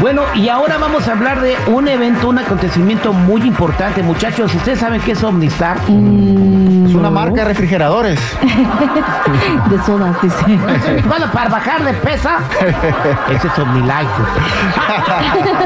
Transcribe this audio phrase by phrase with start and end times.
[0.00, 4.54] Bueno, y ahora vamos a hablar de un evento, un acontecimiento muy importante, muchachos.
[4.54, 5.76] ¿Ustedes saben qué es Omnistar?
[5.88, 8.18] Mm, es una marca de refrigeradores.
[9.70, 11.02] de sodas, dice.
[11.06, 12.38] Bueno, para bajar de pesa.
[13.30, 14.22] Ese es OmniLife.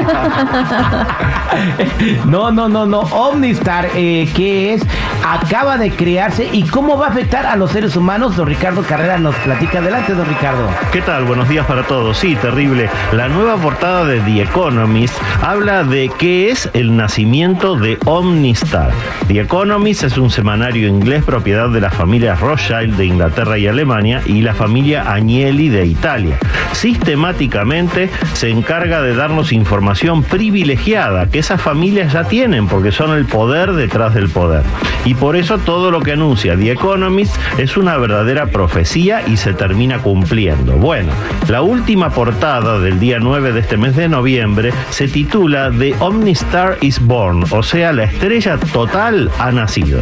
[2.25, 2.99] no, no, no, no.
[2.99, 4.83] Omnistar, eh, ¿qué es?
[5.25, 8.35] Acaba de crearse y cómo va a afectar a los seres humanos.
[8.35, 9.79] Don Ricardo Carrera nos platica.
[9.79, 10.69] Adelante, don Ricardo.
[10.91, 11.25] ¿Qué tal?
[11.25, 12.17] Buenos días para todos.
[12.17, 12.89] Sí, terrible.
[13.11, 18.91] La nueva portada de The Economist habla de qué es el nacimiento de Omnistar.
[19.27, 24.21] The Economist es un semanario inglés propiedad de las familias Rothschild de Inglaterra y Alemania
[24.25, 26.37] y la familia Agnelli de Italia.
[26.73, 29.94] Sistemáticamente se encarga de darnos información
[30.29, 34.63] privilegiada que esas familias ya tienen porque son el poder detrás del poder.
[35.05, 39.53] Y por eso todo lo que anuncia The Economist es una verdadera profecía y se
[39.53, 40.73] termina cumpliendo.
[40.73, 41.11] Bueno,
[41.47, 46.77] la última portada del día 9 de este mes de noviembre se titula The Omnistar
[46.81, 50.01] is Born, o sea, la estrella total ha nacido.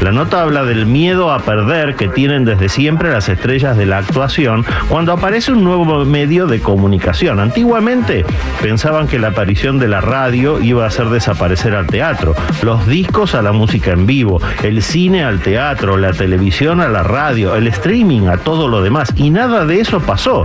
[0.00, 3.98] La nota habla del miedo a perder que tienen desde siempre las estrellas de la
[3.98, 7.40] actuación cuando aparece un nuevo medio de comunicación.
[7.40, 8.24] Antiguamente
[8.60, 13.34] pensaban que la aparición de la radio iba a hacer desaparecer al teatro, los discos
[13.34, 17.66] a la música en vivo, el cine al teatro, la televisión a la radio, el
[17.68, 19.12] streaming a todo lo demás.
[19.16, 20.44] Y nada de eso pasó.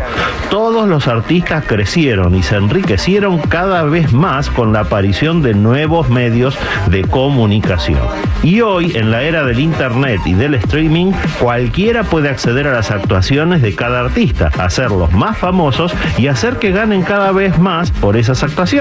[0.49, 6.09] Todos los artistas crecieron y se enriquecieron cada vez más con la aparición de nuevos
[6.09, 6.57] medios
[6.89, 7.99] de comunicación.
[8.41, 12.91] Y hoy, en la era del Internet y del streaming, cualquiera puede acceder a las
[12.91, 18.15] actuaciones de cada artista, hacerlos más famosos y hacer que ganen cada vez más por
[18.15, 18.76] esas actuaciones.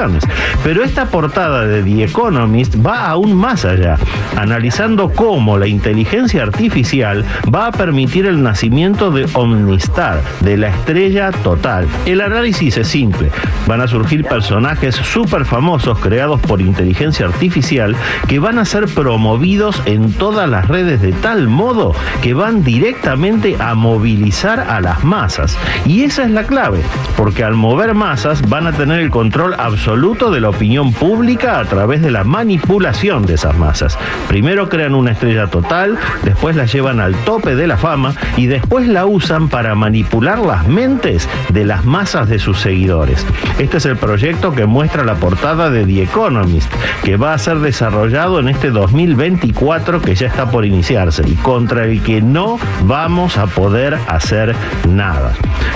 [0.62, 3.96] Pero esta portada de The Economist va aún más allá,
[4.36, 11.30] analizando cómo la inteligencia artificial va a permitir el nacimiento de Omnistar, de la estrella
[11.30, 11.86] total.
[12.04, 13.30] El análisis es simple.
[13.66, 17.96] Van a surgir personajes súper famosos creados por inteligencia artificial
[18.28, 23.56] que van a ser promovidos en todas las redes de tal modo que van directamente
[23.58, 25.56] a movilizar a las masas.
[25.86, 26.82] Y esa es la clave,
[27.16, 31.64] porque al mover masas van a tener el control absoluto de la opinión pública a
[31.64, 33.97] través de la manipulación de esas masas.
[34.26, 38.88] Primero crean una estrella total, después la llevan al tope de la fama y después
[38.88, 43.25] la usan para manipular las mentes de las masas de sus seguidores.
[43.60, 46.72] Este es el proyecto que muestra la portada de The Economist,
[47.04, 51.84] que va a ser desarrollado en este 2024 que ya está por iniciarse y contra
[51.84, 54.56] el que no vamos a poder hacer
[54.88, 55.32] nada.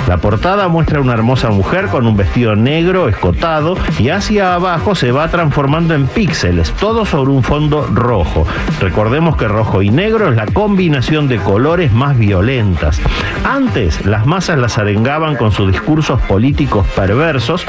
[0.08, 5.12] La portada muestra una hermosa mujer con un vestido negro escotado y hacia abajo se
[5.12, 8.46] va transformando en píxeles, todo sobre un fondo rojo.
[8.80, 12.98] Recordemos que rojo y negro es la combinación de colores más violentas.
[13.44, 17.66] Antes las masas las arengaban con sus discursos políticos perversos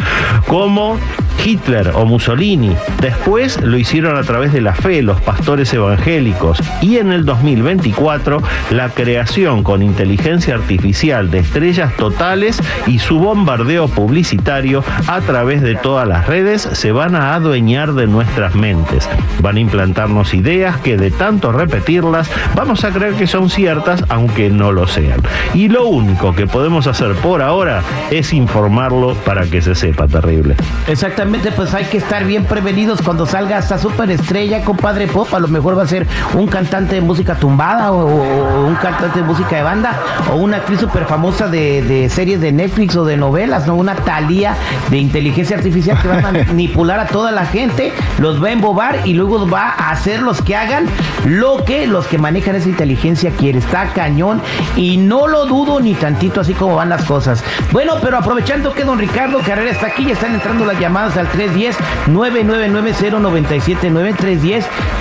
[0.48, 0.98] como
[1.44, 2.76] Hitler o Mussolini.
[3.02, 6.62] Después lo hicieron a través de la fe, los pastores evangélicos.
[6.82, 13.88] Y en el 2024, la creación con inteligencia artificial de estrellas totales y su bombardeo
[13.88, 19.08] publicitario a través de todas las redes se van a adueñar de nuestras mentes.
[19.42, 24.50] Van a implantarnos ideas que de tanto repetirlas vamos a creer que son ciertas aunque
[24.50, 25.22] no lo sean.
[25.54, 30.56] Y lo único que podemos hacer por ahora es informarlo para que se sepa terrible.
[30.88, 35.34] Exactamente, pues hay que estar bien prevenidos cuando salga esta superestrella, compadre pop.
[35.34, 39.26] A lo mejor va a ser un cantante de música tumbada o, un cantante de
[39.26, 40.00] música de banda
[40.32, 43.76] o una actriz súper famosa de, de, series de Netflix o de novelas, ¿no?
[43.76, 44.56] Una talía
[44.90, 49.14] de inteligencia artificial que a manipular a toda la gente, los va a embobar y
[49.14, 50.88] luego va a hacer los que hagan
[51.26, 53.62] lo que los que manejan esa inteligencia quieren.
[53.62, 54.42] Está cañón
[54.76, 57.42] y no lo dudo ni tantito así como van las cosas.
[57.72, 61.28] Bueno, pero aprovechando que don Ricardo Carrera está aquí, ya están entrando las llamadas al
[61.30, 64.12] 310-999-0979.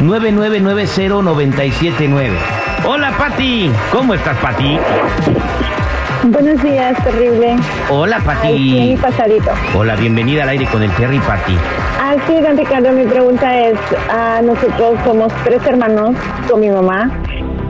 [0.00, 2.30] 310-999-0979.
[2.86, 3.70] Hola, Pati.
[3.92, 4.78] ¿Cómo estás, Pati?
[6.22, 7.56] Buenos días, terrible.
[7.88, 8.48] Hola, Pati.
[8.48, 9.50] Ay, pasadito.
[9.74, 11.56] Hola, bienvenida al aire con el Terry, Pati.
[11.98, 16.14] Ah, sí, don Ricardo, mi pregunta es, uh, nosotros somos tres hermanos
[16.50, 17.10] con mi mamá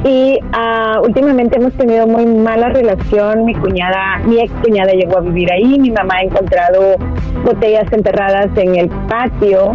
[0.05, 3.44] y uh, últimamente hemos tenido muy mala relación.
[3.44, 6.97] Mi cuñada, mi ex cuñada llegó a vivir ahí, mi mamá ha encontrado
[7.44, 9.75] botellas enterradas en el patio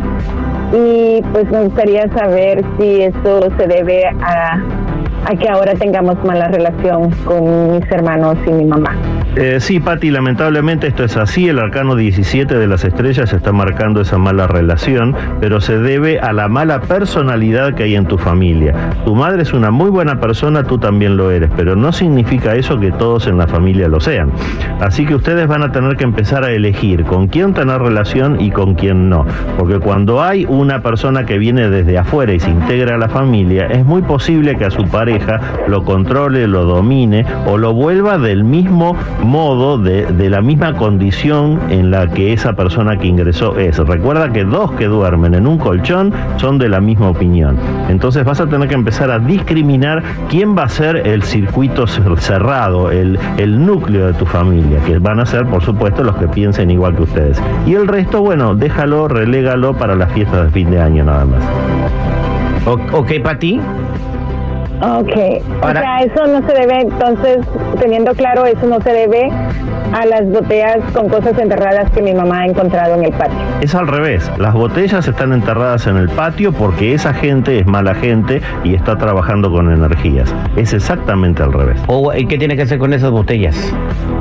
[0.73, 4.59] y pues me gustaría saber si eso se debe a
[5.25, 8.95] a que ahora tengamos mala relación con mis hermanos y mi mamá.
[9.35, 11.49] Eh, sí, Patti, lamentablemente esto es así.
[11.49, 16.31] El arcano 17 de las estrellas está marcando esa mala relación, pero se debe a
[16.31, 18.73] la mala personalidad que hay en tu familia.
[19.03, 22.79] Tu madre es una muy buena persona, tú también lo eres, pero no significa eso
[22.79, 24.31] que todos en la familia lo sean.
[24.79, 28.51] Así que ustedes van a tener que empezar a elegir con quién tener relación y
[28.51, 29.25] con quién no.
[29.57, 33.65] Porque cuando hay una persona que viene desde afuera y se integra a la familia,
[33.67, 35.14] es muy posible que a su pareja
[35.67, 41.59] lo controle, lo domine o lo vuelva del mismo modo de, de, la misma condición
[41.69, 43.77] en la que esa persona que ingresó es.
[43.77, 47.57] Recuerda que dos que duermen en un colchón son de la misma opinión.
[47.89, 52.91] Entonces vas a tener que empezar a discriminar quién va a ser el circuito cerrado,
[52.91, 56.71] el, el núcleo de tu familia, que van a ser, por supuesto, los que piensen
[56.71, 57.41] igual que ustedes.
[57.65, 61.43] Y el resto, bueno, déjalo, relégalo para las fiestas de fin de año nada más.
[62.93, 63.61] Ok, Pati.
[64.81, 67.39] Ok, o sea, eso no se debe, entonces,
[67.79, 69.31] teniendo claro, eso no se debe
[69.93, 73.37] a las botellas con cosas enterradas que mi mamá ha encontrado en el patio.
[73.61, 77.95] Es al revés, las botellas están enterradas en el patio porque esa gente es mala
[77.95, 80.33] gente y está trabajando con energías.
[80.57, 81.79] Es exactamente al revés.
[81.87, 83.55] ¿O qué tiene que hacer con esas botellas?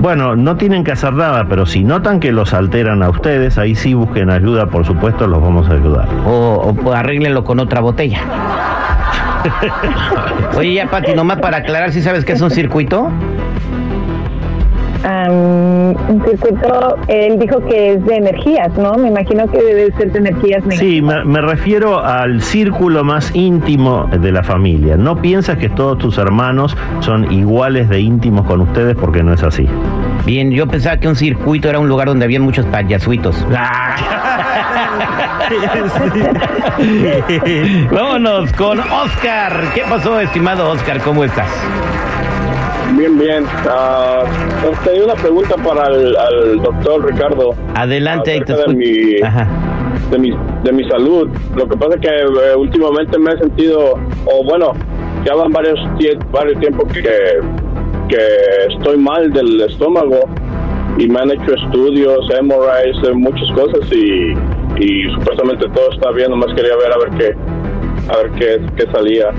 [0.01, 3.75] Bueno, no tienen que hacer nada, pero si notan que los alteran a ustedes, ahí
[3.75, 6.09] sí busquen ayuda, por supuesto, los vamos a ayudar.
[6.27, 8.21] O, o arréglenlo con otra botella.
[10.57, 13.11] Oye, ya, Pati, nomás para aclarar, si sabes qué es un circuito?
[15.05, 18.95] Um, un circuito, él dijo que es de energías, ¿no?
[18.95, 20.79] Me imagino que debe ser de energías negativas.
[20.79, 24.97] Sí, me, me, refiero al círculo más íntimo de la familia.
[24.97, 29.43] No piensas que todos tus hermanos son iguales de íntimos con ustedes porque no es
[29.43, 29.69] así.
[30.25, 33.47] Bien, yo pensaba que un circuito era un lugar donde había muchos payasuitos.
[37.91, 39.73] Vámonos con Oscar.
[39.75, 41.01] ¿Qué pasó, estimado Oscar?
[41.03, 41.49] ¿Cómo estás?
[42.97, 43.45] Bien, bien.
[43.45, 44.25] Uh,
[44.85, 47.55] tenía una pregunta para el al doctor Ricardo.
[47.75, 49.17] Adelante, ahí te de mi,
[50.11, 50.31] de, mi,
[50.63, 51.29] de mi salud.
[51.57, 54.75] Lo que pasa es que eh, últimamente me he sentido, o bueno,
[55.25, 55.81] ya van varios,
[56.31, 57.03] varios tiempos que,
[58.09, 58.29] que
[58.71, 60.29] estoy mal del estómago
[60.99, 64.35] y me han hecho estudios, MRIs, muchas cosas y,
[64.79, 66.31] y supuestamente todo está bien.
[66.31, 69.31] Nomás quería ver a ver qué, a ver qué, qué salía.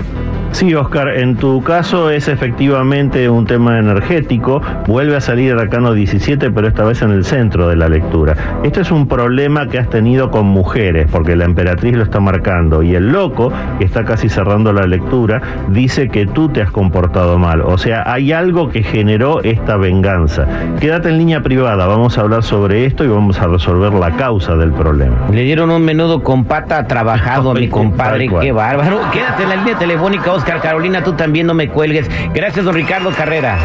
[0.52, 4.62] Sí, Oscar, en tu caso es efectivamente un tema energético.
[4.86, 8.34] Vuelve a salir el arcano 17, pero esta vez en el centro de la lectura.
[8.62, 12.82] Este es un problema que has tenido con mujeres, porque la emperatriz lo está marcando.
[12.82, 17.38] Y el loco, que está casi cerrando la lectura, dice que tú te has comportado
[17.38, 17.60] mal.
[17.60, 20.46] O sea, hay algo que generó esta venganza.
[20.80, 24.56] Quédate en línea privada, vamos a hablar sobre esto y vamos a resolver la causa
[24.56, 25.16] del problema.
[25.30, 28.28] Le dieron un menudo con pata trabajado a mi compadre.
[28.40, 29.00] Qué bárbaro.
[29.12, 30.60] Quédate en la línea telefónica, Oscar.
[30.60, 32.10] Carolina, tú también no me cuelgues.
[32.34, 33.58] Gracias, don Ricardo Carrera.